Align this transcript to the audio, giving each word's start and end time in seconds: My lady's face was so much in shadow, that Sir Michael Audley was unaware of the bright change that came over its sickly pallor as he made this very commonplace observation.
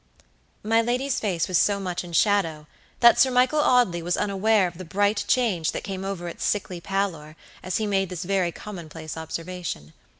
My 0.63 0.81
lady's 0.81 1.19
face 1.19 1.47
was 1.47 1.59
so 1.59 1.79
much 1.79 2.03
in 2.03 2.11
shadow, 2.13 2.65
that 3.01 3.19
Sir 3.19 3.29
Michael 3.29 3.59
Audley 3.59 4.01
was 4.01 4.17
unaware 4.17 4.65
of 4.65 4.79
the 4.79 4.83
bright 4.83 5.23
change 5.27 5.73
that 5.73 5.83
came 5.83 6.03
over 6.03 6.27
its 6.27 6.43
sickly 6.43 6.81
pallor 6.81 7.35
as 7.61 7.77
he 7.77 7.85
made 7.85 8.09
this 8.09 8.23
very 8.23 8.51
commonplace 8.51 9.15
observation. 9.15 9.93